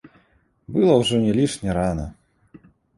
[0.79, 2.05] Было ўжо не лішне рана.